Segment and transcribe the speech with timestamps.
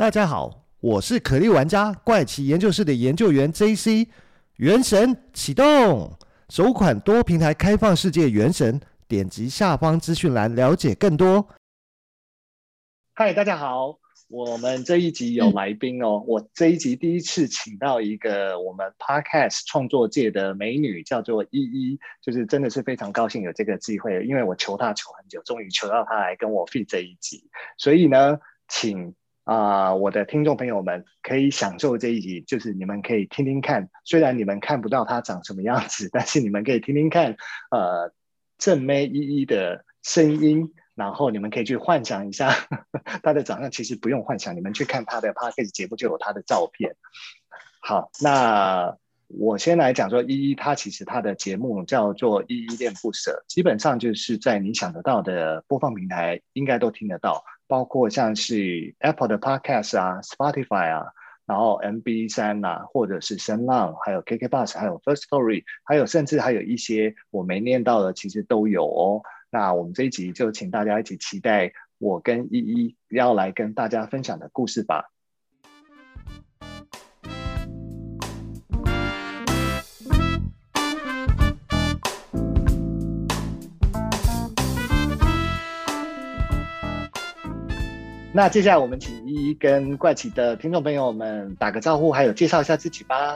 [0.00, 4.08] 大家好，我是可莉玩家怪奇研究室的研究员 JC。
[4.56, 6.10] 原神启动，
[6.48, 11.46] 首款多平台开放世界原神，点击下方资讯栏了解更多。
[13.12, 16.24] 嗨，大家好，我们这一集有来宾哦。
[16.26, 29.14] 我这一集第一次请到一个我们 Podcast 创作界的美女，叫做依依，就是真的是非常高兴有这个机会，因为我求她求很久，终于求到她来跟我 feat 这一集，所以呢，请。
[29.52, 37.36] 啊、我的听众朋友们可以享受这一集，就是你们可以听听看，虽然你们看不到他长什么样子， 但是你们可以听听看，
[37.72, 38.12] 呃，
[38.58, 42.54] 正妹依依的声音，然后你们可以去幻想一下
[43.24, 43.68] 他的长相。
[43.72, 46.94] 其实不用幻想，你们去看他的 Podcast 节目就有他的照片。
[47.80, 48.96] 好，那
[49.26, 57.42] 我先来讲说依依，他其实他的节目叫做依依恋不舍，基本上就是在你想得到的播放平台应该都听得到。
[57.70, 61.06] 包括像是 Apple 的 Podcast 啊、Spotify 啊，
[61.46, 69.22] 然后 MB 三啊，或者是声浪，还有 KKBus，还有 First Story，还有甚至还有一些我没念到的，其实都有哦。
[69.50, 75.09] 那我们这一集就请大家一起期待我跟依依要来跟大家分享的故事吧。
[88.32, 93.34] 那接下来我们请依依跟怪奇的听众朋友们打个招呼，还有介绍一下自己吧。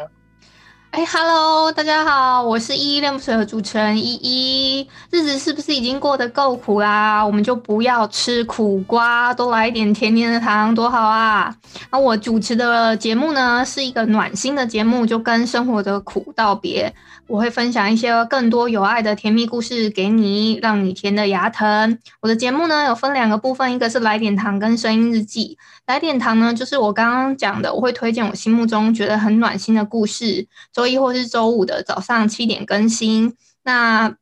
[0.94, 4.88] 哎哈喽，大家好，我是依依恋不舍的主持人依依。
[5.10, 7.20] 日子是不是已经过得够苦啦？
[7.26, 11.52] 我们就不要吃苦瓜，多来一点甜甜的糖，多好啊！
[11.90, 16.94] 那我主持的节目呢，是一个暖心的节目，就跟生活的苦道别。
[17.26, 21.98] 我会分享一些更多有爱的甜蜜故事给你，让你甜得牙疼。
[22.20, 25.58] 我的节目呢，有分两个部分，一个是来点糖跟声音日记。
[25.86, 30.46] 来点糖呢，就是我刚刚讲的，我会推荐我心目中觉得很暖心的故事，
[30.86, 33.34] 一或是周五的早上七点更新。
[33.62, 34.16] 那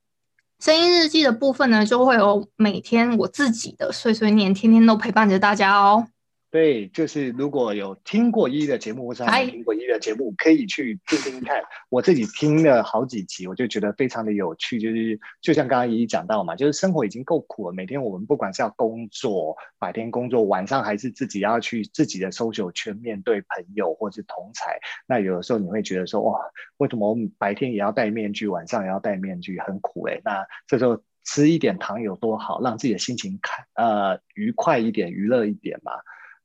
[0.60, 6.06] 声音日记的部分呢，就会有每天我自己的碎碎念，天天都陪伴着大家哦。
[6.52, 11.62] 对，就是如果有听过依依的节目，或者没听过依依的节目，可以去听听看。
[11.88, 14.78] 我自己听了好几集，我就觉得非常的有趣。
[14.78, 24.78] 就是就像刚刚依依讲到嘛，就是生活已经够苦了，每天我们不管是要工作，白天工作，晚上还是自己要去自己的 social 圈面对朋友或是同才。
[25.06, 26.38] 那有的时候你会觉得说，哇，
[26.76, 30.20] 为什么我们白天也要戴面具，晚上也要戴面具，很苦哎。
[30.22, 35.92] 那这时候吃一点糖有多好，让自己的心情开呃愉快一点，娱乐一点嘛。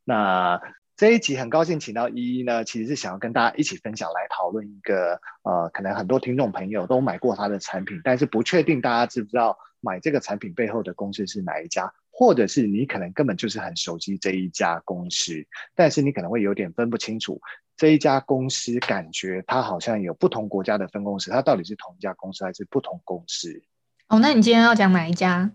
[0.07, 0.62] 那
[0.95, 15.45] 这一集很高兴请到依依呢，其实是想要跟大家一起分享，来讨论一个呃，可能很多听众朋友都买过他的产品，但是不确定大家知不知道买这个产品背后的公司是哪一家，或者是你可能根本就是很熟悉这一家公司，
[15.75, 17.41] 但是你可能会有点分不清楚
[17.75, 23.62] 这一家公司，感觉它好像有不同国家的分公司，它到底是同一家公司还是不同公司？
[24.07, 25.51] 哦，那你今天要讲哪一家？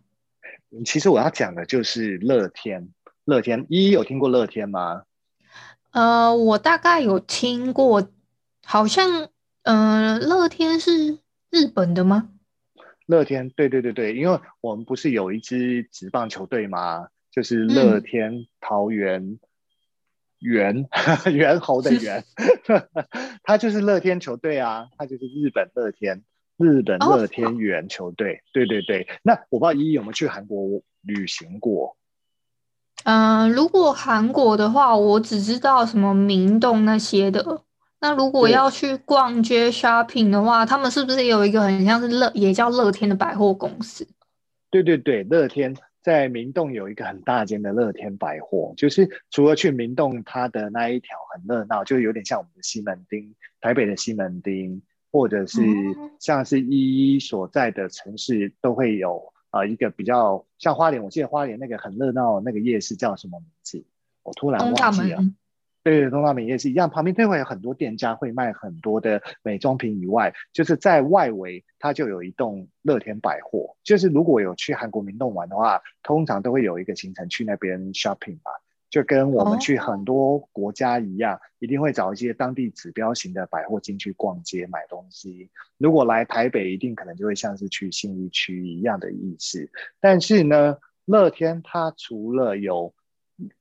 [0.84, 2.90] 其实我要讲的就是乐天。
[3.24, 5.02] 乐天，依依有听过乐天吗？
[5.92, 8.08] 呃，我大概有听过，
[8.64, 9.28] 好像，
[9.62, 11.18] 呃，乐天是
[11.50, 12.30] 日本的吗？
[13.06, 17.08] 乐天，对对对对，因为我们不是有一支职棒球队吗？
[17.30, 19.38] 就是乐天桃园
[20.38, 20.88] 猿，
[21.32, 22.24] 猿猴的猿，
[23.42, 26.24] 他就是乐天球队啊，他就是日本乐天，
[26.56, 28.34] 日本乐天猿球队。
[28.34, 31.96] 哦、对对对，那我不知道依依有没有去韩国旅行过？
[33.04, 37.62] 嗯、呃，如果韩国的话，我只知道什么明洞那些的。
[38.00, 44.06] 那如果要去逛街 shopping 的话，他们是不是也有一个很像是乐，也叫乐天的百货公司？
[44.70, 54.80] 对对对，乐天在明洞有一个很大间的乐天百货，就是除了去明洞，它的那一条很热闹，就有点像我们的西门町，台北的西门町，
[55.12, 55.60] 或者是
[56.18, 59.31] 像是依依所在的城市都会有。
[59.52, 63.84] 啊、呃，一个比较像花莲，我记得花莲那个很热闹那个夜市叫什么名字？
[64.24, 65.22] 我突然忘记了。
[65.84, 73.76] 对对，东大门夜市一样，旁边都会有很多店家会卖很多的美妆品以外，就是在外围它就有一栋乐天百货。
[73.82, 78.52] 就是如果有去韩国明洞玩的话，通常都会有一个行程去那边 shopping 吧。
[78.92, 85.50] 就跟我们去很多国家一样，一定会找一些当地指标型的百货进去逛街买东西。
[85.78, 89.70] 如果来台北，一定可能就会像是去信义区一样的意思。
[89.98, 92.92] 但是呢，乐天它除了有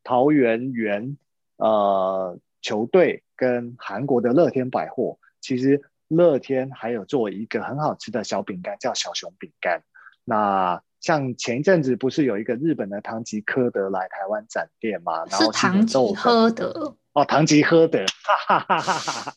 [0.03, 1.17] 桃园园
[1.55, 9.81] 呃球队跟韩国的乐天百货，其实乐天还有做一个很好吃的小饼干，叫小熊饼干。
[10.25, 15.25] 那像前一阵子不是有一个日本的唐吉诃德来台湾展店吗？
[15.30, 19.36] 然后是唐吉诃德哦，唐吉诃德，哈哈哈哈哈，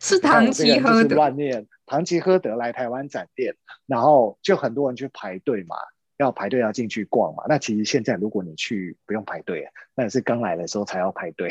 [0.00, 3.54] 是唐 吉诃德 乱念，唐吉诃德来台湾展店，
[3.86, 5.76] 然后就很多人去排队嘛。
[6.18, 7.44] 要排队要进去逛嘛？
[7.48, 11.48] 那其实现在如果你去不用排队，那也是刚来的时候才要排队。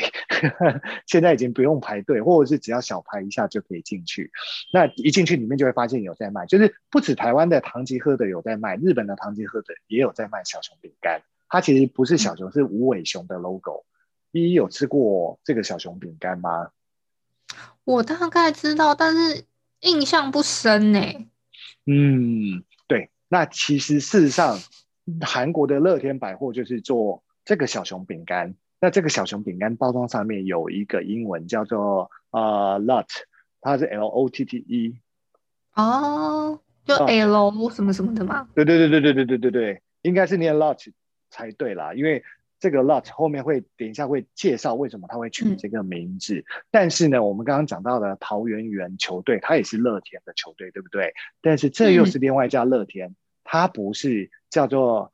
[1.06, 4.30] 现在已经不用排队，或者是只要小排一下就可以进去。
[4.72, 11.22] 那一进去里面就会发现有在卖，就是不止台湾的唐吉诃德有在卖，日本的唐吉诃德也有在卖小熊饼干。
[11.48, 13.86] 它其实不是小熊，是无尾熊的 logo。
[14.32, 16.72] 依依有吃过这个小熊饼干吗？
[17.84, 19.44] 我大概知道，但是
[19.80, 21.00] 印象不深呢。
[21.86, 22.62] 嗯。
[23.28, 24.58] 那其实事实上，
[25.20, 28.54] 韩国的乐天百货就是做这个小熊饼干。
[28.80, 33.22] 那这个小熊饼干包装上面有一个英文叫做呃 Lotte，
[33.60, 34.98] 它是 L O T T E。
[35.74, 38.48] 哦，就 L 什么什么的吗？
[38.54, 40.92] 对对对对对对对对对，应该是念 Lotte
[41.30, 42.22] 才对啦，因为
[42.60, 46.36] 这个 Lotte 后面会等一下会介绍为什么他会取这个名字。
[46.36, 51.12] 嗯、但是呢，我们刚刚讲到的桃园猿球队，它也是乐天的球队，对不对？
[51.40, 53.08] 但是这又是另外一家乐天。
[53.08, 53.16] 嗯
[53.50, 55.10] 它不是叫做，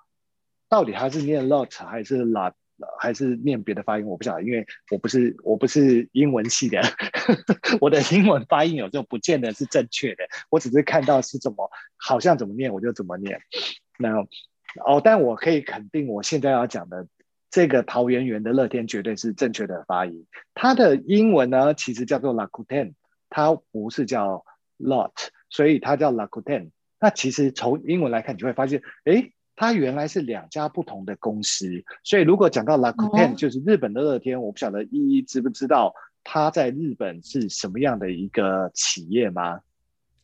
[0.68, 2.54] 到底它是念 lot 还是 lot
[2.98, 4.06] 还是念别的发音？
[4.06, 6.82] 我不晓得，因为我不是我不是英文系的，
[7.80, 10.24] 我的英文发音有时候不见得是正确的。
[10.50, 13.40] 我只是看到是怎么好像怎么念我就怎么念。
[14.00, 14.18] 那
[14.84, 17.06] 哦，但我可以肯定，我现在要讲的
[17.54, 20.26] 这个桃园猿的乐天绝对是正确的发音。
[20.54, 22.94] 它的英文呢，其实叫做 Lakuten，
[23.30, 24.44] 它不是叫
[24.80, 25.12] lot，
[25.50, 26.70] 所以它叫 Lakuten。
[26.98, 31.84] 那其实从英文来看，你就会发现，哎，它原来是两家不同的公司。
[32.02, 39.60] 所以如果讲到 Lakuten，就是日本的乐天，我不晓得依依知不知道它在日本是什么样的一个企业吗？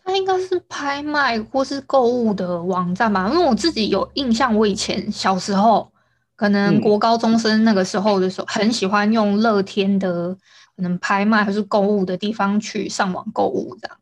[0.02, 3.30] 它应该是拍卖或是购物的网站吧？
[3.32, 5.92] 因为我自己有印象，我以前小时候，
[6.40, 10.34] 可能国高中生那个时候的时候，很喜欢用乐天的
[10.74, 13.98] 可能拍卖还是购物的地方去上网购物这样。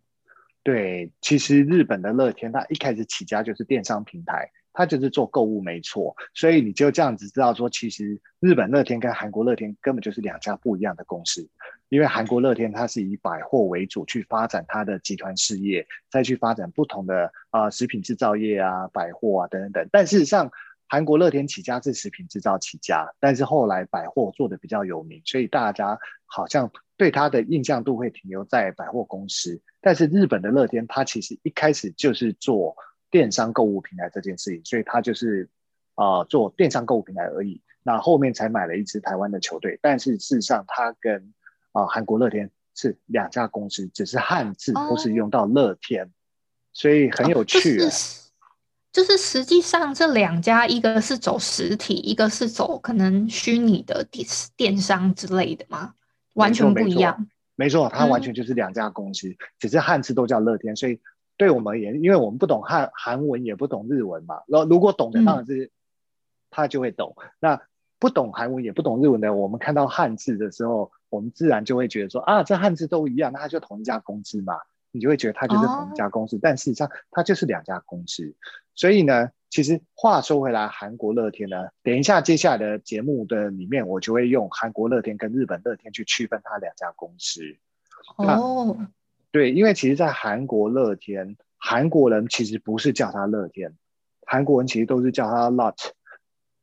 [0.62, 11.49] 对，其实日本的乐天，它一开始起家就是电商平台，它就是做购物没错，所以你就这样子知道说，其实日本乐天跟韩国乐天根本就是两家不一样的公司，
[11.88, 20.52] 因为韩国乐天它是以百货为主去发展它的集团事业，再去发展不同的啊、呃、食品制造业啊、百货啊等等等，但事实上。
[20.88, 29.61] 韩国乐天起家是食品制造起家，但是后来百货做的比较有名，所以大家好像对它的印象度会停留在百货公司。
[29.82, 32.75] 但是日本的乐天，它其实一开始就是做
[33.11, 35.50] 电商购物平台这件事情，所以它就是
[35.94, 37.61] 啊、呃、做电商购物平台而已。
[37.82, 41.35] 那后面才买了一支台湾的球队，但是事实上它跟
[41.73, 46.11] 啊、呃、韩国乐天是两家公司，只是汉字都是用到乐天，哦、
[46.73, 47.85] 所以很有趣、啊。
[47.85, 48.27] 哦就是
[48.90, 54.26] 就是实际上这两家，一个是走实体，一个是走可能虚拟的电
[54.56, 55.93] 电商之类的嘛，
[56.35, 57.29] 完全不一样。
[57.55, 60.75] 没错，它完全就是两家公司，嗯、只是汉字都叫乐天。
[60.75, 61.00] 所以
[61.37, 64.37] 对我们而言，因为我们不懂汉韩文，也不懂日文嘛。
[64.46, 65.70] 然后如果懂的，当然是
[66.50, 67.14] 他就会懂。
[67.19, 67.61] 嗯、那
[67.99, 74.55] 不懂韩文也不懂日文的，我们看到汉字的时候，我们自然就会觉得说啊，这汉字都一样，那它就同一家公司嘛。
[74.90, 78.35] 你就会觉得它就是同一家公司，哦、但事实上它就是两家公司。
[78.75, 87.40] 所以呢，其实话说回来，韩国乐天呢，等一下接下来的节目的里面，我就会用韩国乐天跟日本乐天去区分它两家公司。
[88.16, 88.76] 哦，
[89.33, 93.75] 对，因为其实，在韩国乐天，韩国人其实不是叫它乐天，
[94.25, 95.90] 韩国人其实都是叫它 Lotte，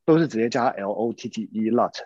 [0.05, 2.03] 都是直接叫它 L O T T E Lotte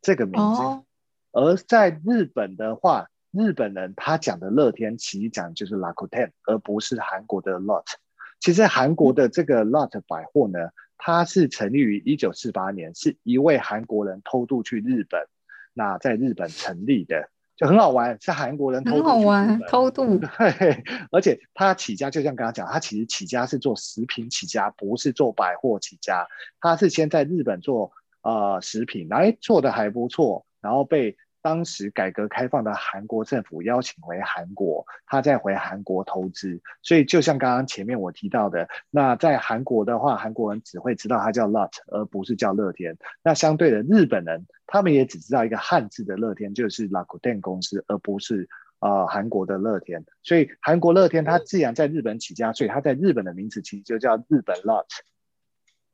[0.00, 0.62] 这个名字。
[0.62, 0.84] 哦、
[1.32, 7.94] 而在日本的话，日本人他讲的乐天，其实讲就是 Rakuten，而不是韩国的 Lotte。
[8.40, 10.58] 其实韩国的这个 Lotte 百货呢，
[10.98, 15.26] 它是成立于一九四八年，是一位韩国人偷渡去日本，
[15.72, 19.02] 那在日本成立的，就很好玩，是韩国人偷渡。
[19.02, 20.18] 很好玩，偷渡。
[20.20, 26.26] 对，而且他起家就像刚刚讲，他其实起家是做食品起家，不是做百货起家。
[26.60, 31.16] 他是先在日本做呃食品，哎做的还不错，然后被。
[31.42, 42.96] 当时改革开放的韩国政府邀请回韩国，他再回韩国投资，所以就像刚刚前面我提到的，那在韩国的话，韩国人只会知道它叫 Lotte，而不是叫乐天。
[43.24, 50.04] 那相对的，日本人他们也只知道一个汉字的乐天，就是 Rakuten 公司，而不是呃韩国的乐天。
[50.22, 55.00] 所以韩国乐天它既然在日本起家，所以它在日本的名字其实就叫日本 Lotte。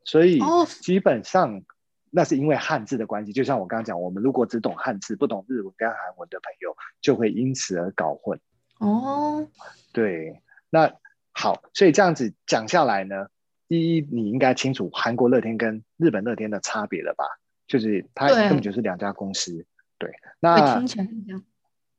[0.05, 0.41] 所以
[0.83, 1.63] 基本上。
[2.11, 8.39] 那是因为汉字的关系，就像我刚刚讲，我们如果只懂汉字，不懂日文跟韩文的朋友，就会因此而搞混。
[8.79, 9.49] 哦，
[9.93, 10.95] 对，那
[11.33, 13.27] 好，所以这样子讲下来呢，
[13.69, 17.25] 第一，你应该清楚韩国乐天跟日本乐天的差别了吧？
[17.67, 19.67] 就是它根本就是两家公司。
[19.99, 20.11] 对，
[20.41, 21.43] 那听起来一样。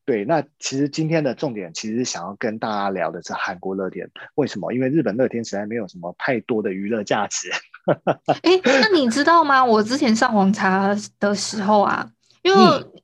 [0.05, 4.73] 对，那其实今天的重点其实想要跟大家聊的是韩国乐天，为什么？
[4.73, 7.51] 因为日本乐天实在没有什么太多的娱乐价值。
[8.43, 9.63] 哎，那你知道吗？
[9.63, 12.07] 我之前上网查的时候啊，
[12.41, 12.59] 因为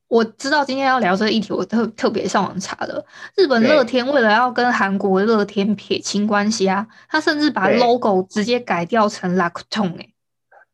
[0.08, 3.06] 我知道今天要聊这个议题，我特特别上网查了。
[3.36, 10.10] 日本乐天为了要跟韩国乐天撇清关系啊，他甚至把 logo 直接改掉成 Rakuten 哎。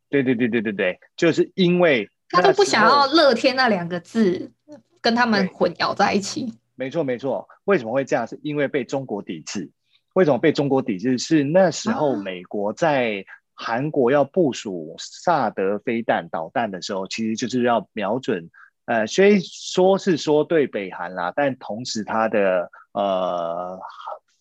[0.10, 4.52] 对对对对对对，就是因为他都不想要乐天那两个字。
[5.04, 7.48] 跟他们混淆在一起，没错没错。
[7.64, 8.28] 为什么会这样？
[8.28, 9.72] 是因为被中国抵制。
[10.14, 11.18] 为什么被中国抵制？
[11.18, 13.26] 是那时候美国在
[13.64, 18.50] 韩国要部署萨德飞弹导弹的时候，其实就是要瞄准，
[18.86, 23.80] 呃，虽说是说对北韩啦，但同时它的呃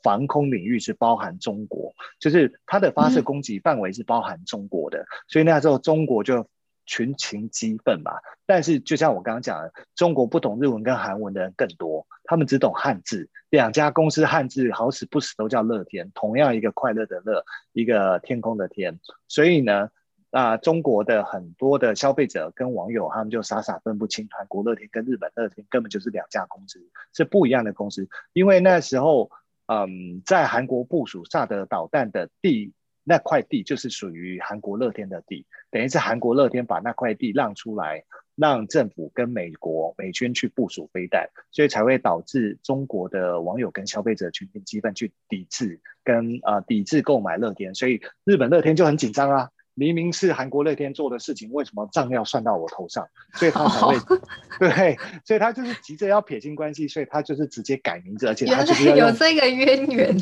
[0.03, 6.47] 防空领域是包含中国，就是它的发射攻击范围是包含中国的，嗯、所以那时候中国就。
[6.91, 13.31] 群情激愤吧，但是就像我刚刚讲的，中国不懂日文跟韩文的人更多，他们只懂汉字。
[13.49, 18.99] 两家公司汉字好死不死都叫乐天，同样一个快乐的乐，一个天空的天。
[19.29, 19.91] 所以呢，
[20.33, 26.81] 啊、中国的很多的消费者跟网友，他们就傻傻分不清韩国乐天跟日本乐天根本就是两家公司，
[27.15, 28.09] 是不一样的公司。
[28.33, 29.31] 因为那时候，
[29.67, 32.73] 嗯，在韩国部署萨德导弹的地。
[33.05, 38.05] 那块地就是属于韩国乐天的地，等于是韩国乐天把那块地让出来，
[38.37, 53.09] 让政府跟美国美军去部署飞弹，所以才会导致中国的网友跟消费者群情激愤去抵制跟呃抵制购买乐天，所以日本乐天就很紧张啊，明明是韩国乐天做的事情，为什么账要算到我头上？
[53.35, 53.97] 所以他才会
[54.61, 60.17] 对，所以他就是急着要撇清关系，所以他就是直接改名字，而且他就是有这个渊源。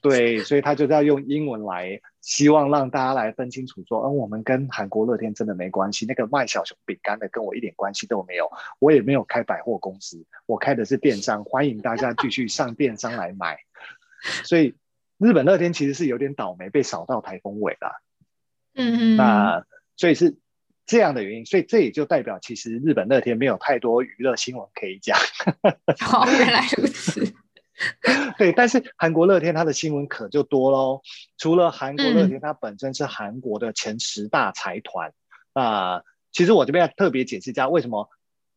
[0.00, 13.58] 对，所以他就是要用英文来，希望让大家来分清楚，说，嗯，我们跟韩国乐天真的没关系，那个卖小熊饼干的跟我一点关系都没有，我也没有开百货公司，我开的是电商，欢迎大家继续上电商来买。
[14.44, 14.74] 所以
[15.18, 18.02] 日本乐天其实是有点倒霉，被扫到台风尾了。
[18.74, 19.16] 嗯嗯。
[19.16, 19.66] 那
[19.96, 20.38] 所以是
[20.86, 25.18] 这样的原因，所以这也就代表，其实日本乐天没有太多娱乐新闻可以讲。
[26.00, 27.34] 好， 原来如此。
[28.38, 31.02] 对，但是韩国乐天它的新闻可就多喽。
[31.38, 35.12] 除了韩国乐天，它本身是韩国的前十大财团
[35.52, 36.04] 啊、嗯呃。
[36.32, 38.08] 其实我这边要特别解释一下，为什么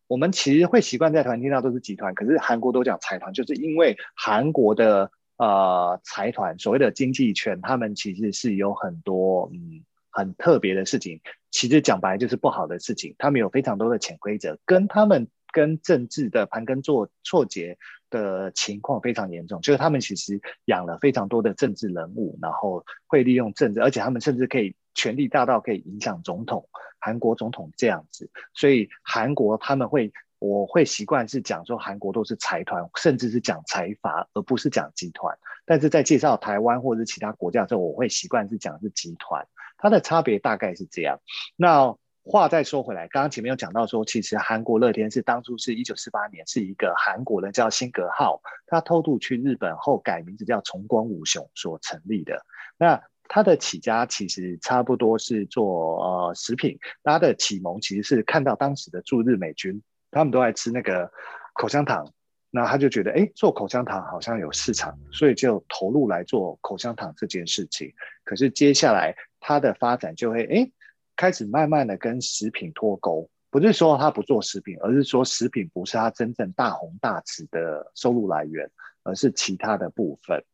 [0.06, 11.20] 我们其实会习惯在台湾听到都是集团，可是韩国都讲财团，就是因为韩国的呃财团所谓的经济圈，他们其实是有很多嗯很特别的事情。
[11.50, 17.78] 其实讲白就是不好的事情，他们有非常多的潜规则，跟他们跟政治的盘根错错节。
[18.10, 26.68] 的情况非常严重，就是他们其实养了非常多的政治人物，然后会利用政治，而且他们甚至可以权力大到可以影响总统，
[27.00, 28.30] 韩国总统这样子。
[28.52, 35.36] 所以韩国他们会，我会习惯是讲说韩国都是财团，甚至是讲财阀，而不是讲集团。
[35.64, 39.44] 但是在介绍台湾或者是其他国家的时候，我会习惯是讲是集团，
[39.76, 41.18] 它的差别大概是这样。
[41.56, 41.96] 那
[42.26, 52.42] 话再说回来，刚刚前面有讲到说，其实韩国乐天是当初是一九四八年，是一个韩国人叫辛格浩，他偷渡去日本后改名字叫重光武雄所成立的。
[52.78, 61.12] 那他的起家其实差不多是做呃食品，他的启蒙其实是看到当时的驻日美军，他们都爱吃那个
[61.52, 62.10] 口香糖，
[62.50, 67.92] 那他就觉得哎，做口香糖好像有市场，所以就投入来做口香糖这件事情。
[68.24, 70.70] 可是接下来他的发展就会哎。
[71.16, 78.70] 开始慢慢的跟食品脱钩，不是说他不做食品，而是说食品不是他真正大红大紫的收入来源，
[79.04, 80.44] 而是其他的部分。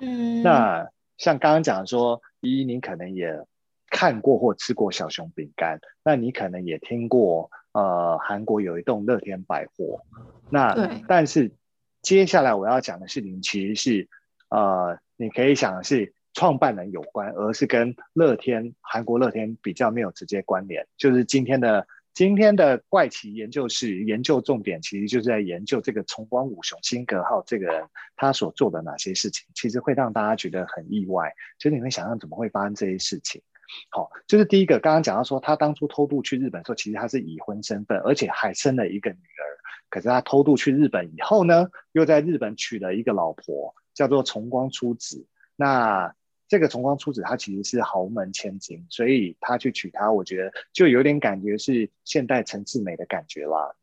[0.00, 3.44] 嗯，那像刚刚讲说，依依你可能也
[3.90, 10.02] 看过或吃过小熊饼干，那你可能也听过，呃，韩国有一栋乐天百货。
[10.50, 11.52] 那对但是
[12.00, 14.08] 接下来我要讲的事情，其实是，
[14.50, 16.14] 呃，你可以想的是。
[16.38, 20.86] 创办人有关，而是跟乐天、韩国乐天比较没有直接关联。
[20.96, 31.32] 就是今天的今天的怪奇研究室研究重点，其实就是在研究这个崇光五雄辛格号这个人他所做的哪些事情，其实会让大家觉得很意外。
[31.58, 33.42] 就是你会想象怎么会发生这些事情？
[33.90, 39.42] 好，就是第一个刚刚讲到说，他当初偷渡去日本的时候，其实他是已婚身份，而且还生了一个女儿。
[39.90, 45.26] 可是他偷渡去日本以后呢，又在日本娶了一个老婆，叫做重光出子。
[45.56, 46.14] 那
[46.48, 53.74] 这个重光出子，他其实是豪门千金，所以他去娶她，我觉得就有点感觉是现代陈志美的感觉啦。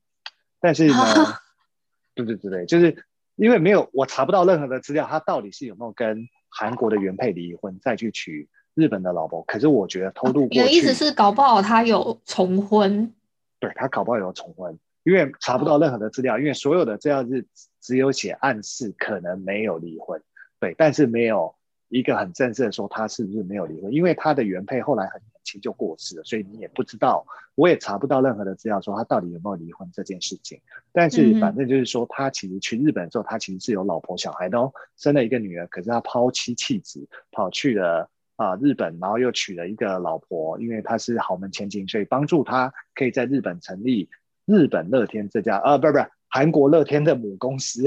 [0.60, 0.96] 但是呢，
[2.16, 3.06] 对对对对，就是
[3.36, 13.14] 因为没有我查不到任何的资料，他到底是有没有跟韩国的原配离婚，再去娶日本的老婆，可是我觉得偷渡过去，你的意思是搞不好他有重婚？
[13.60, 17.46] 对，他搞不好有重婚，因为查不到任何的资料，因为所有的资料是
[17.80, 20.22] 只有写暗示可能没有离婚，
[20.60, 21.56] 对，但是没有
[21.98, 27.26] 一个很正式的说他是不是没有离婚，因为他的原配后来很年轻就过世了，所以你也不知道，
[27.56, 30.60] 我也查不到任何的资料说他到底有没有离婚这件事情。
[30.92, 38.10] 但是反正就是说，他其实去日本的时候，他其实是有老婆小孩的哦，生了一个女儿，可是他抛妻弃子跑去了。
[38.38, 44.10] 啊、呃，日本，然后又娶了一个老婆，因为他是豪门千金，所以帮助他可以在日本成立
[44.46, 47.86] 日本乐天这家，呃，不是不是，韩国乐天的母公司，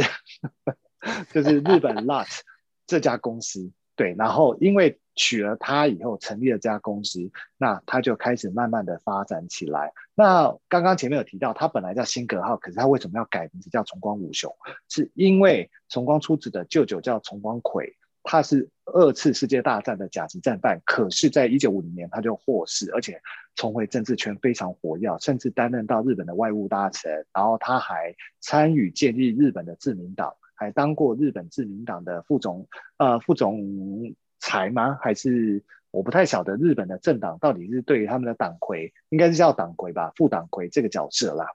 [1.35, 2.41] 就是日本 LOT
[2.87, 3.71] 这家公司。
[3.99, 9.93] 对，然后因为娶了她以后，成立了这家公司，那他就开始慢慢的发展起来。
[10.15, 14.55] 那刚刚前面有提到，他本来叫辛格号，可是他为什么要改名字叫重光武雄？
[14.89, 17.97] 是因为重光出子的舅舅叫重光葵。
[18.23, 23.21] 他是二次世界大战的甲级战犯，可是，在一九五零年他就获释，而且
[23.55, 27.27] 重回政治圈非常活跃，甚至担任到日本的外务大臣。
[27.33, 34.99] 然后他还参与建立日本的自民党，还当过日本自民党的副总呃副总裁吗？
[35.01, 41.47] 还是我不太晓得日本的政党到底是对于他们的党魁，应该是叫党魁吧，副党魁这个角色啦。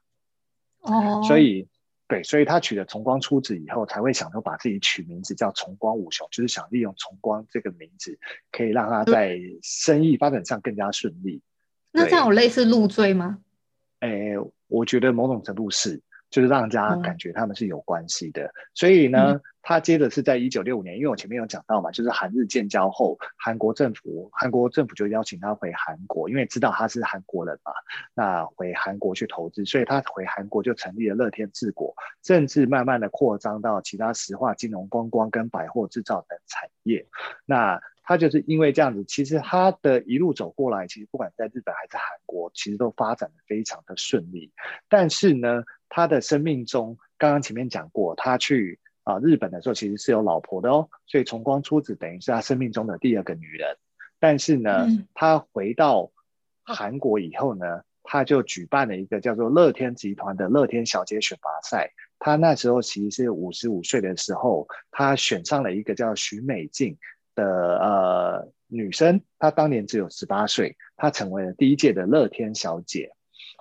[0.79, 1.67] 哦，所以。
[2.05, 8.19] 对，所以他取了重光出子以后，才会想说把自己取名字叫重光武雄，就是想利用重光这个名字，
[8.51, 11.41] 可以让他在生意发展上更加顺利。
[11.91, 13.39] 那这样有类似入赘吗？
[13.99, 14.33] 哎，
[14.67, 16.03] 我觉得某种程度是。
[16.33, 27.71] 就是让人家感觉他们是有关系的，嗯、所以呢，他接着是在一九六五年，因为我前面有讲到嘛，就是韩日建交后，韩国政府韩国政府就邀请他回韩国，因为知道他是韩国人嘛，
[28.15, 37.05] 那回韩国去投资，所以他回韩国就成立了乐天治国，甚至慢慢的扩张到其他石化、金融、观光跟百货制造等产业。
[37.45, 44.51] 那他就是因为这样子，其实他的一路走过来，其实不管在日本还是韩国，其实都发展的非常的顺利，
[44.87, 45.63] 但是呢。
[45.95, 53.77] 他的生命中，刚刚前面讲过，他去啊、呃、日本的时候，其实是有老婆的哦，所以重光出子等于是他生命中的第二个女人。
[54.19, 56.11] 但是呢，嗯、他回到
[56.63, 61.91] 韩国以后呢，他就举办了一个叫做乐天集团的乐天小姐选拔赛。
[62.17, 66.97] 他那时候其实是五十五岁的时候，他选上了一个叫徐美静
[67.35, 67.45] 的
[67.79, 73.11] 呃女生，她当年只有十八岁，她成为了第一届的乐天小姐。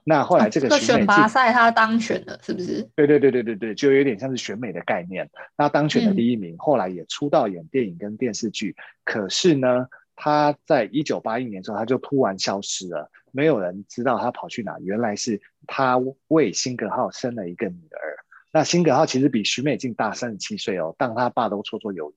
[0.05, 2.83] 那后来这个选拔赛她当选了，是不是？
[2.97, 5.31] 对对对对对对，就有点像是选美的概念。
[5.57, 8.75] 那当选的第一名，后来也出道演电影跟电视剧。
[9.05, 14.77] 可是呢，她在一九八一年之后，她就突然消失了，没有人知道她跑去哪。
[14.81, 18.17] 原来是她为辛格浩生了一个女儿。
[18.51, 22.15] 那辛格浩其实比许美静大三十七岁哦，但她爸都绰绰有余。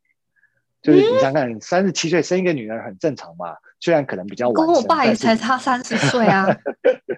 [0.86, 4.54] 就是你想想，三十七岁生一个女儿很正常嘛，虽然可能比较晚。
[4.54, 6.45] 跟我爸也才差三十岁啊。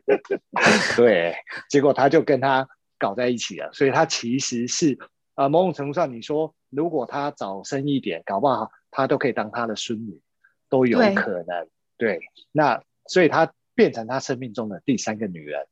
[0.95, 1.35] 对，
[1.69, 2.65] 结果他就跟他
[2.97, 4.97] 搞在一起了，所以他其实是
[5.35, 10.21] 啊、呃，某种程度上，你说如果他早生一点，搞不好他都可以当他的孙女，
[10.69, 11.67] 都有可能。
[11.97, 12.19] 对，对，
[12.53, 15.67] 那所以他变成他生命中的第三个女人，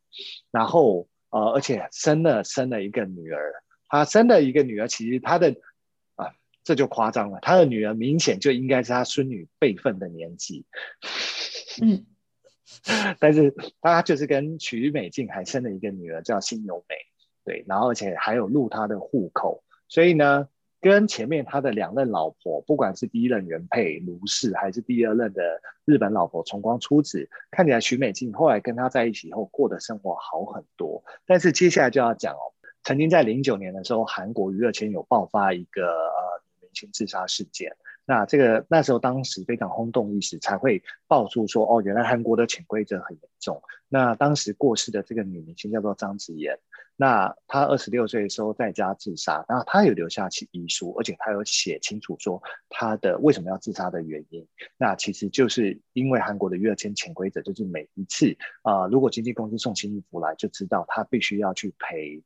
[0.52, 3.54] 然后呃，而且生了生了一个女儿，
[3.88, 5.56] 他生了一个女儿，其实他的。
[6.66, 10.66] 这就夸张了，他的女儿明显就应该是他孙女辈分的年纪，
[11.80, 12.08] 嗯，
[13.20, 16.96] 但是他就是跟曲美静还生了一个女儿叫辛由美，
[17.46, 20.50] 对，然后而且还有入他的户口，所以呢，
[20.82, 35.84] 跟前面他的两任老婆，不管是第一任原配卢氏，还是第二任的日本老婆重光出子，看起来许美静后来跟他在一起以后过的生活好很多，但是接下来就要讲哦，曾经在零九年的时候，韩国娱乐圈有爆发一个
[36.76, 36.86] 呃。
[36.86, 37.74] 性自杀事件，
[38.06, 43.62] 那这个那时候当时非常轰动一时，才会爆出说哦，原来韩国的潜规则很严重。
[43.88, 46.60] 那当时过世的这个女明星叫做张子妍，
[46.98, 54.46] 那她二十六岁的时候在家自杀，然后她有留下遗书，而且她有写清楚说她的为什么要自杀的原因。
[54.78, 62.22] 那其实就是因为韩国的娱乐圈潜规则，就是每一次啊、如果经纪公司送新衣服来，就知道她必须要去赔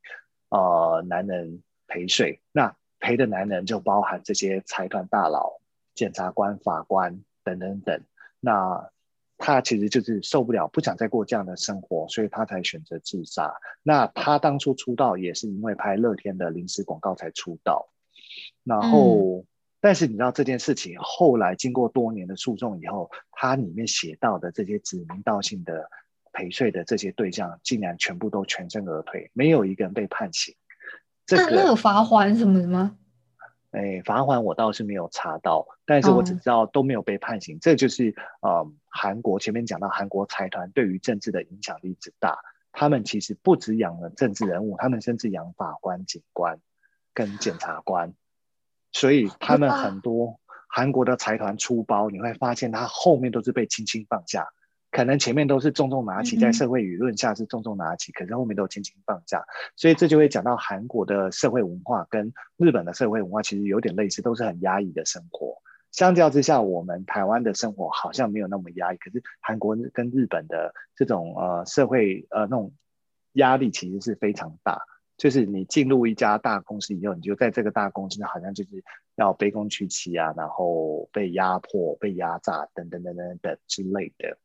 [0.50, 2.42] 呃男人赔税。
[2.52, 5.60] 那赔的男人就包含这些财团大佬、
[5.96, 8.02] 检察官、法官等等等。
[8.40, 8.90] 那
[9.38, 13.54] 他其实就是受不了，不想再过这样的生活，所以他才选择自杀。
[13.84, 17.90] 那他当初出道也是因为拍乐天的零食广告才出道。
[18.66, 19.46] 然后，嗯、
[19.80, 25.90] 但是你知道这件事情后来经过多年的诉讼以后，他里面写到的这些指名道姓的
[26.34, 30.54] 陪睡的这些对象，竟然全部都全身而退，没有一个人被判刑。
[31.32, 32.96] 那那有罚款什么的吗？
[33.72, 37.56] 哎，罚款我倒是没有查到，但是我只知道都没有被判刑。
[37.56, 42.40] 哦、这就是呃，韩国前面讲到韩国财团对于政治的影响力之大，
[42.72, 46.60] 他们其实不止养了政治人物，他们甚至养法官、警官
[47.14, 48.14] 跟检察官，
[48.92, 54.48] 所以他们很多韩国的财团出包，你会发现他后面都是被轻轻放下。
[54.92, 65.58] 可能前面都是重重拿起，在社会舆论下是重重拿起，嗯、可是后面都轻轻放下，所以这就会讲到韩国的社会文化跟日本的社会文化其实有点类似，都是很压抑的生活。
[65.92, 72.72] 相较之下，我们台湾的生活好像没有那么压抑，可是韩国跟日本的这种呃社会呃那种
[73.34, 74.82] 压力其实是非常大。
[75.18, 78.70] 就是你进入一家大公司以后，你就在这个大公司好像就是
[79.16, 84.38] 要卑躬屈膝啊，然后被压迫、被压榨等等等等等之类的。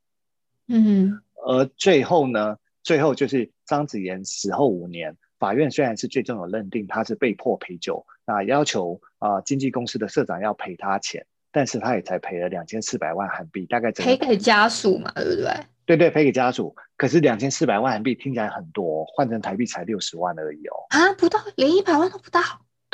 [0.68, 15.50] 嗯，而最后呢，最后就是张子妍死后五年，法院虽然是最终有认定他是被迫陪酒，那要求啊、呃、经纪公司的社长要赔他钱，但是他也才赔了两千四百万韩币，大概赔给家属嘛，对不对？
[15.86, 16.74] 对对，赔给家属。
[16.96, 20.74] 可是两千四百万韩币听起来很多，换成台币才六十万而已哦。
[20.90, 22.40] 啊，不到，连一百万都不到。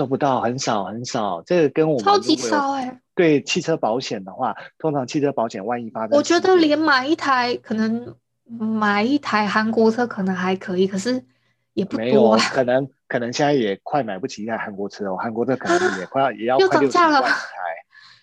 [0.00, 1.42] 都不到，很少很少。
[1.44, 3.00] 这个跟我们超级少哎、欸。
[3.14, 11.22] 对汽车保险的话，通常汽车保险万一发生，我觉得连买一台可能买一台韩国车可能还可以，可是
[11.74, 11.98] 也不多。
[11.98, 15.18] 没有，可能可能现在也快买不起一台韩国车哦。
[15.18, 17.30] 韩国车可能也快要、啊、也要快六十万一台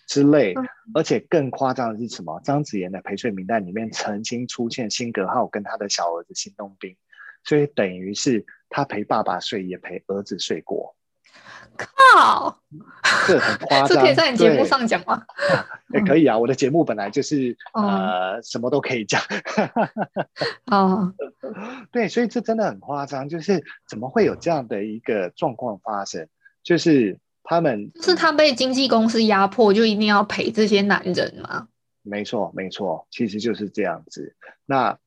[0.08, 0.54] 之类。
[0.54, 2.40] 嗯、而且更夸张的是什么？
[2.42, 6.96] 张子妍的陪睡名单里面曾经出现辛格浩跟他的小儿子辛东兵，
[7.44, 10.96] 所以等于是他陪爸爸睡，也陪儿子睡过。
[11.78, 12.58] 靠，
[13.26, 15.22] 这很夸张，这可以在你节目上讲吗？
[15.94, 19.22] 也、欸、可以啊，我的节目本来就是、嗯、呃什么都可以讲。
[20.66, 21.14] 哦，
[21.92, 26.28] 对，所以这真的很夸张，就是怎么会有这样的一个状况发生？
[26.64, 31.68] 就是他们是他被经纪公司压迫，就一定要陪这些男人吗？
[32.02, 34.34] 没错，没错，其实就是这样子。
[34.66, 34.98] 那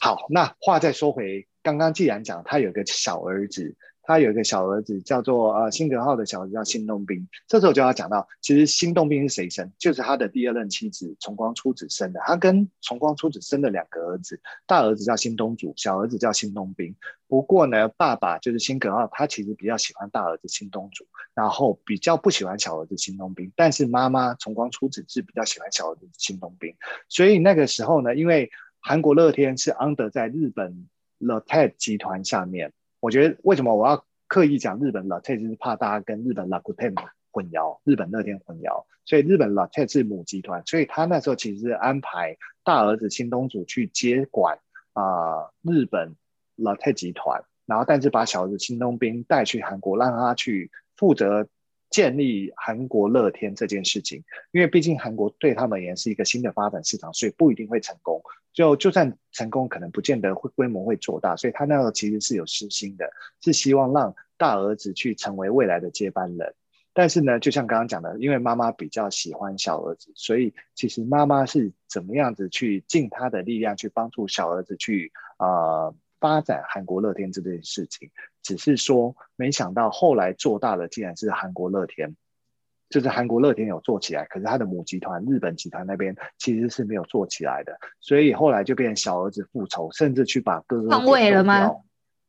[0.00, 3.74] 好，那话再说回刚刚，既然讲他有个小儿子。
[4.08, 7.28] 他有一个小儿子，叫做呃辛格浩的小儿子叫辛东兵。
[7.46, 9.70] 这时候就要讲到，其实辛东兵是谁生？
[9.76, 12.20] 就是他的第二任妻子重光初子生的。
[12.24, 16.96] 他跟重光初子生了两个儿子，大儿子叫辛东主，小儿子叫辛东兵。
[17.26, 23.52] 不过呢，爸爸就是辛格浩，他其实比较喜欢大儿子辛东主，然后比较不喜欢小儿子辛东兵。
[23.56, 26.74] 但是妈妈重光初子是比较喜欢小儿子辛东兵。
[27.10, 30.88] 所以那个时候呢，因为韩国乐天是 under 在日本
[31.20, 32.72] Lotte 集团下面。
[33.00, 36.94] 我觉得为什么我要刻意讲日本乐天就是怕大家跟日本 Rakuten
[37.30, 38.84] 混淆，日本乐天混淆。
[39.04, 44.58] 所以日本乐天是母集团，所以他那时候其实是安排大儿子新东主去接管
[44.92, 46.14] 啊、日本
[46.56, 51.48] 乐天集团，然后但是把小儿子新东彬带去韩国，让他去负责。
[51.90, 58.20] 建立韩国乐天这件事情，因为毕竟韩国对他们而言是一个新的发展市场，所以不一定会成功。
[58.58, 61.36] 就就算成功，可能不见得会规模会做大。
[61.36, 63.08] 所以他那个其实是有私心的，
[63.40, 66.54] 是希望让大儿子去成为未来的接班人。
[66.92, 75.94] 但是呢，就像刚刚讲的，因为妈妈比较喜欢小儿子，所以其实妈妈是怎么样子去尽她的力量去帮助小儿子去啊。
[76.20, 78.10] 发展韩国乐天这件事情，
[78.42, 82.16] 只是说没想到后来做大的竟然是韩国乐天，
[82.90, 91.70] 就是韩国乐天有做起来，可是他的母集团日本集团那边其实是没有做起来的，所以后来就变成小儿子复仇，甚至去把哥哥换位了吗？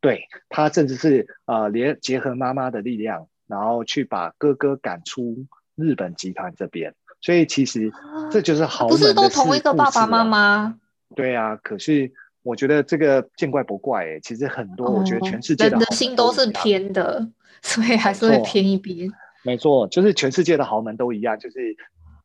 [0.01, 5.45] 对，他甚至是呃连结合妈妈的力量，然后去把哥哥赶出
[5.75, 7.91] 日本集团这边，所以其实
[8.31, 10.79] 这就是豪门的、啊、不是都同一个爸爸妈妈？
[11.15, 12.11] 对啊，可是。
[12.41, 17.27] 我觉得这个见怪不怪哎，其实很多，我觉得全世界的、哦、人的心都是偏的，
[17.61, 19.11] 所以还是会偏一边。
[19.49, 21.75] 没错，就是全世界的豪门都一样，就是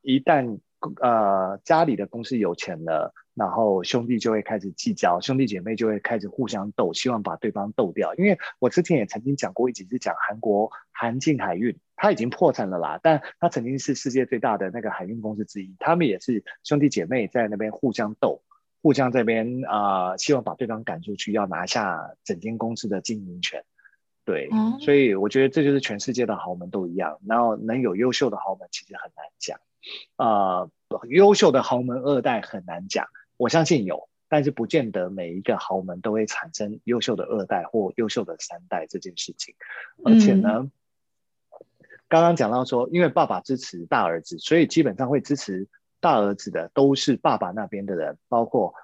[0.03, 0.59] 一旦
[1.01, 8.15] 呃家里的公司有钱了，然后兄弟就会开始计较，兄弟姐妹就会开始互相斗，希望把对方斗掉。
[8.17, 18.43] 因为我之前也曾经讲过一集，是讲韩国韩进海运，他已经破产了啦，但他曾经是世界最大的那个海运公司之一，他们也是兄弟姐妹在那边互相斗。
[18.83, 23.65] 互相这边啊、希望把对方赶出去，要拿下整间公司的经营权。
[24.25, 27.19] 对，嗯、所以我觉得这就是全世界的豪门都一样。
[27.27, 29.59] 然后能有优秀的豪门，其实很难讲。
[30.17, 33.07] 啊、呃，优秀的豪门二代很难讲。
[33.37, 39.55] 我相信有，但是不见得每一个豪门都会产生优秀的二代或优秀的三代这件事情。
[40.05, 40.71] 而且呢，嗯、
[42.09, 45.69] 刚刚讲到说，因为爸爸支持大儿子，所以基本上会支持。
[46.01, 48.75] 大儿子的都是爸爸那边的人，包括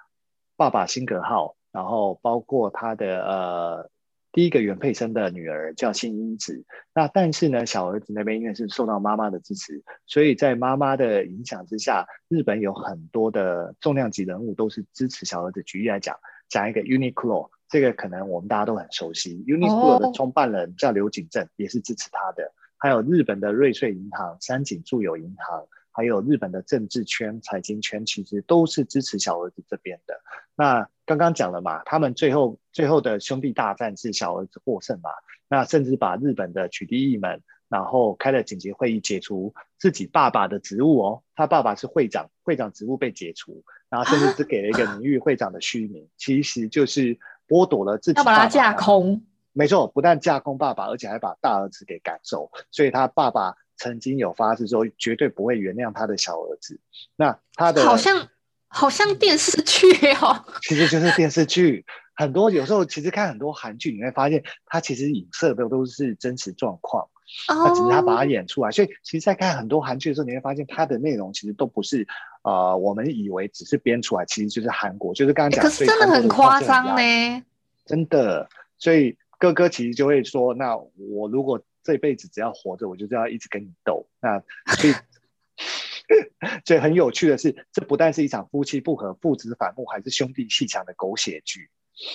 [0.56, 3.90] 爸爸辛格号，然后包括他的呃
[4.32, 6.64] 第一个原配生的女儿叫新英子。
[6.94, 15.62] 那但是呢，小儿子那边因为是受到妈妈的支持，所以在妈妈的影响之下，日本有很多的重量级人物都是支持小儿子。
[15.62, 16.16] 举例来讲，
[16.48, 19.44] 讲一个 Uniqlo，这个可能我们大家都很熟悉。
[19.46, 22.52] Uniqlo 的创办人叫刘景正，也是支持他的。
[22.78, 25.66] 还有日本的瑞穗银行、三井住友银行。
[25.92, 30.20] 还有日本的政治圈、财经圈，其实都是支持小儿子这边的。
[30.54, 35.10] 那刚刚讲了嘛，他们最后最后的兄弟大战是小儿子获胜嘛？
[35.48, 41.22] 那甚至把日本的取缔役们，然后开了紧急会议，解除自己爸爸的职务哦。
[41.34, 48.32] 他爸爸是会长，会长职务被解除，然后甚至只给了一个名誉会长的虚名，其实就是剥夺了自己爸爸。
[48.32, 49.24] 要把他架空。
[49.52, 53.56] 没错，不但架空爸爸，而且还把大儿子给赶走，所以他爸爸。
[53.80, 56.78] 曾经有发誓说绝对不会原谅他的小儿子。
[57.16, 58.28] 那他的好像
[58.68, 59.86] 好像电视剧
[60.20, 61.86] 哦， 其实就是电视剧。
[62.14, 67.08] 很多有时候其实看很多韩剧，你会发现他其实影射的都是真实状况，
[67.46, 68.70] 他只是他把它演出来。
[68.70, 72.06] 所以其实，在看很多韩剧的时候，你会发现它的内容其实都不是
[72.42, 75.64] 呃我们以为只是编出来，其实就是韩国，就是刚刚讲。
[75.64, 77.42] 可是真的很夸张呢，
[77.86, 78.46] 真的。
[78.76, 81.58] 所以哥哥其实就会说：“那我如果。”
[81.90, 84.06] 这辈子只要活着，我就要一直跟你斗。
[84.20, 84.40] 那
[84.76, 84.94] 所以，
[86.64, 91.68] 所以很有趣的是，这不但是一场夫妻不和、父子反目，还是兄弟鬩墙的狗血剧。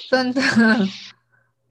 [0.09, 0.41] 真的。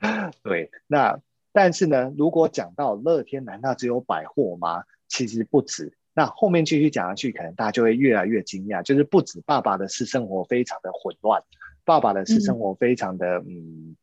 [0.45, 1.19] 对，那
[1.51, 4.85] 但是呢，如果讲到乐天，难道只有百货吗？
[5.09, 5.97] 其实不止。
[6.13, 11.43] 那后面继续讲下去，可能大家就会越来越惊讶，就是不止爸爸的私生活非常的混乱，
[11.87, 13.97] 爸爸的私生活非常的嗯，嗯，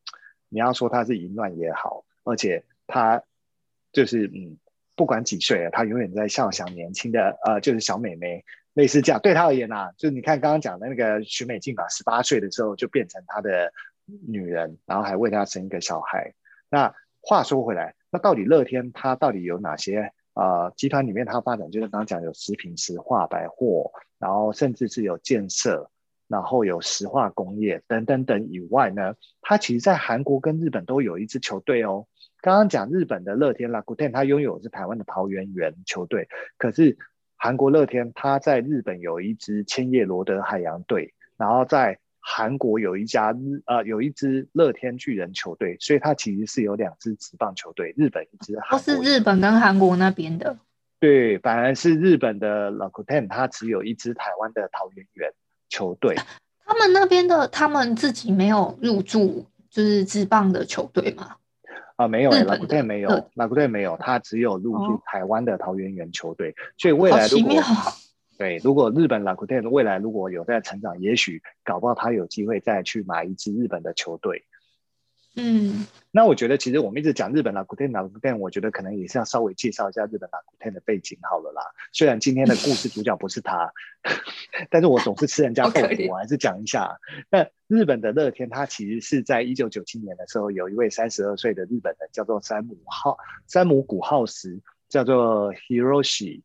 [0.48, 3.22] 你要说他是淫乱也好，而且他。
[3.92, 4.56] 就是嗯，
[4.96, 9.20] 不管几岁了，他永远在笑想年轻的呃，就是小美眉，类似这样。
[9.20, 13.72] 对他而言啊，就是你看刚刚讲的那个许美静吧，十八岁的时候就变成他的
[14.26, 16.32] 女人，然后还为他生一个小孩。
[16.70, 20.72] 那话说回来，那到底乐天他到底有哪些啊、呃？
[20.76, 25.90] 集团里面他发展就是刚刚讲有食品、石化、百货，然后甚至是有建设，
[26.28, 32.06] 然后有石化工业等等等以外呢，他其实在韩国跟日本都有一支球队哦。
[32.42, 36.28] 刚刚讲日本的乐天 Rakuten，他拥有的是台湾的桃园猿球队。
[36.58, 36.98] 可是
[37.36, 50.58] 韩国乐天，他在日本有一支千叶罗德海洋队，然后在韩国有一家日呃有一支乐天巨人球队，所以它其实是有两支职棒球队，日本一支，都是日本跟韩国那边的。
[50.98, 55.32] 对，反而是日本的 Rakuten，他只有一支台湾的桃园猿
[55.68, 56.16] 球队。
[56.64, 61.36] 他们那边的他们自己没有入驻，就是职棒的球队吗？
[62.02, 67.54] 啊，没有诶，乐天没有，老古队没有，他只有入驻台湾的桃园猿球队，所以未来如果
[68.38, 74.44] 对，如果日本乐天未来如果有在成长，也许搞不好他有机会再去买一支日本的球队。
[75.34, 81.62] 嗯，那我觉得其实我们一直讲日本 Rakuten Rakuten，我觉得可能也是要稍微介绍一下日本 Rakuten 的背景好了啦。
[81.90, 83.72] 虽然今天的故事主角不是他，
[84.68, 86.98] 但是我总是吃人家豆腐，我还是讲一下。
[87.30, 93.16] 那日本的乐天，它其实是在一九九七年的时候，有一位三十二岁的日本人叫做山姆浩
[93.48, 96.42] 山姆古浩时，叫做 Hiroshi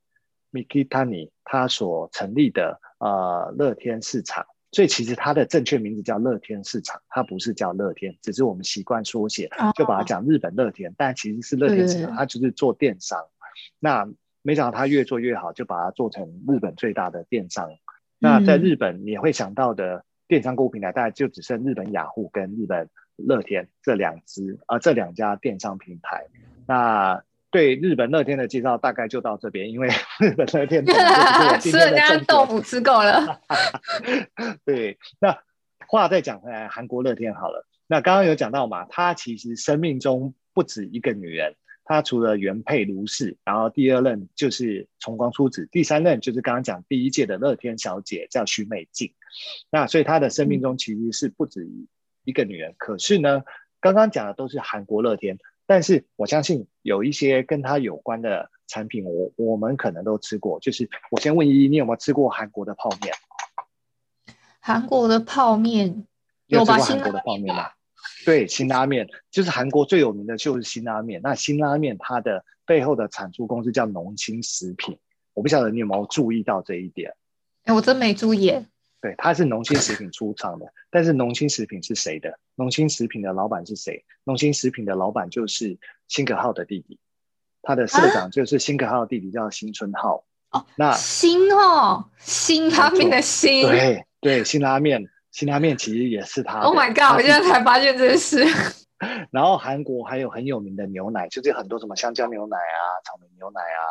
[0.53, 4.45] Mikitani，他所成立的呃乐天市场。
[4.77, 13.19] 所以其实它的正确名字叫乐天市场，它不是叫乐天，只是我们习惯缩写，就把它讲日本乐天，但其实是乐天市场，它就是做电商。
[13.79, 14.07] 那
[14.43, 17.71] 没想到它越做越好，就把它做成日本最大的电商。
[18.19, 26.27] 那在日本你会想到的电商购物平台，大概就只剩日本雅虎跟日本乐天这两支啊，这两家电商平台。
[26.67, 29.87] 那对日本乐天的介绍大概就到这边，因为
[30.19, 30.85] 日本乐天
[31.61, 33.41] 吃人家豆腐吃够了。
[34.65, 35.37] 对，那
[35.87, 37.65] 话再讲回来，韩国乐天好了。
[37.87, 41.55] 那刚刚有讲到嘛，他其实生命中不止一个女人，
[41.85, 49.13] 他除了原配卢氏，然后第二任就是重光出子，第三任就是刚刚讲第一届的乐天小姐叫徐美静。
[49.71, 51.65] 那所以他的生命中其实是不止
[52.25, 52.71] 一个女人。
[52.71, 53.43] 嗯、可是呢，
[53.79, 55.37] 刚刚讲的都是韩国乐天。
[55.67, 60.59] 但是我相信有一些跟它有关的产品我，我我们可能都吃过。
[60.59, 63.13] 就是我先问依依，你有没有吃过韩国的泡面？
[64.61, 66.07] 韩国的泡面
[66.47, 66.77] 有吧？
[66.77, 67.69] 韩国的泡面吗？
[68.25, 71.19] 对，辛拉面就是韩国最有名的就是辛拉面。
[71.21, 74.97] 那辛拉面它的背后的产出公司叫农心食品，
[75.33, 77.13] 我不晓得你有没有注意到这一点？
[77.65, 78.65] 哎，我真没注意。
[78.99, 82.39] 对，它是农心食品出厂的，但是农心食品是谁的？
[82.55, 84.03] 农心食品的老板是谁？
[84.23, 86.99] 农心食品的老板就是辛可浩的弟弟，
[87.61, 90.25] 他的社长就是辛可浩的弟弟，叫辛春浩。
[90.49, 96.61] 哦，那辛哦，辛拉面的辛，对对，辛拉面，辛拉面其实也是他。
[96.61, 97.17] Oh my god！
[97.17, 98.45] 我现在才发现这件事。
[99.29, 103.81] 然后韩国还有很有名的牛奶，就是很多什么香蕉牛奶啊、草莓牛奶啊。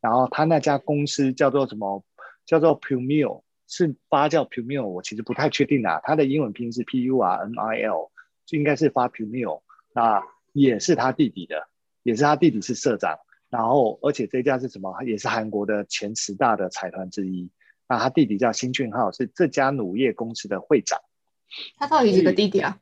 [0.00, 2.02] 然后他那家公司叫做什么？
[2.46, 3.42] 叫做 Pumil，
[3.76, 5.98] 是发叫 Pumil，我其实不太确定啊。
[6.04, 8.12] 它的英文拼音是 P U R N I L，
[8.46, 9.62] 就应该是发 Pumil。
[9.92, 11.66] 那也是他弟弟的，
[12.04, 13.18] 也是他弟弟是社长。
[13.50, 15.02] 然后而且这家是什么？
[15.02, 17.50] 也是韩国的前十大的财团之一。
[17.88, 21.00] 那他弟弟叫新俊浩，是这家乳业公司的会长。
[21.76, 22.78] 他到底几个弟弟啊？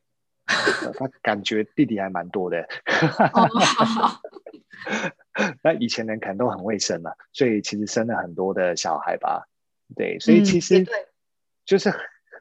[0.46, 2.68] 他感觉弟弟还蛮多的。
[5.64, 9.48] 那以前人可能都很会生嘛，所以其实生了很多的小孩吧。
[9.92, 10.86] 对，所以其实
[11.64, 11.92] 就是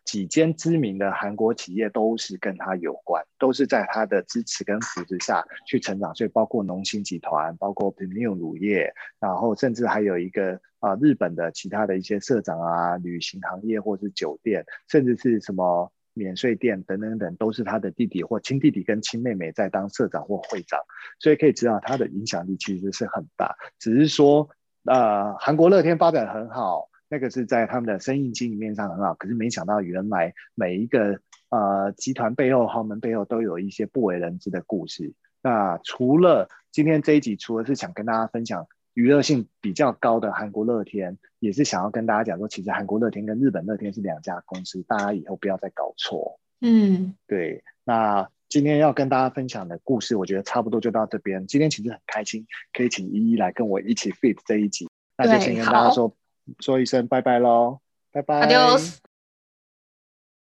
[0.03, 6.13] 几间知名的韩国企业都是跟他有关，都是在他的支持跟扶持下去成长。
[6.15, 15.91] 所以包括农心集团，包括 Pumil 乳业，然后甚至还有一个啊、呃、日本的其他的一些社长啊，旅行行业或是酒店，甚至是什么。
[16.13, 20.77] 免税店等等等，都是他的弟弟或亲弟弟跟亲妹妹在当社长或会长，
[21.19, 23.55] 所以可以知道他的影响力其实是很大。
[23.79, 24.49] 只是说，
[24.83, 29.13] 呃，韩国乐天发展很好，那个是在他们的生意经营面上很好。
[29.13, 31.19] 可是没想到，原来每一个
[31.49, 35.13] 呃集团背后、豪门背后都有一些不为人知的故事。
[35.43, 38.65] 那除了今天这一集，除了是想跟大家分享。
[38.93, 46.41] 娱乐性比较高的韩国乐天，也是想要跟大家讲说，其实韩国乐天跟日本乐天是两家公司，大家以后不要再搞错。
[46.59, 47.63] 嗯，对。
[47.85, 51.47] 那今天要跟大家分享的故事，我觉得差不多就到这边。
[51.47, 56.13] 今天其实很开心，可以请依依来跟我一起 feat 这一集，那就先跟大家说
[56.59, 57.79] 说一声拜拜喽，
[58.11, 58.47] 拜拜。
[58.47, 58.97] Adios